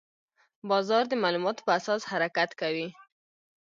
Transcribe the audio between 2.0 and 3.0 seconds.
حرکت کوي.